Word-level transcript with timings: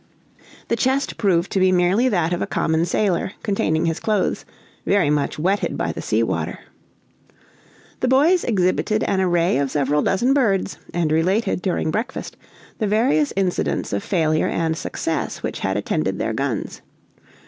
The 0.69 0.75
chest 0.75 1.17
proved 1.17 1.51
to 1.51 1.59
be 1.59 1.71
merely 1.71 2.09
that 2.09 2.33
of 2.33 2.41
a 2.41 2.47
common 2.47 2.85
sailor, 2.85 3.33
containing 3.43 3.85
his 3.85 3.99
clothes, 3.99 4.45
very 4.83 5.11
much 5.11 5.37
wetted 5.37 5.77
by 5.77 5.91
the 5.91 6.01
sea 6.01 6.23
water. 6.23 6.57
The 7.99 8.07
boys 8.07 8.43
exhibited 8.43 9.03
an 9.03 9.21
array 9.21 9.59
of 9.59 9.69
several 9.69 10.01
dozen 10.01 10.33
birds, 10.33 10.79
and 10.91 11.11
related, 11.11 11.61
during 11.61 11.91
breakfast, 11.91 12.35
the 12.79 12.87
various 12.87 13.31
incidents 13.35 13.93
of 13.93 14.01
failure 14.01 14.47
and 14.49 14.75
success 14.75 15.43
which 15.43 15.59
had 15.59 15.77
attended 15.77 16.17
their 16.17 16.33
guns. 16.33 16.81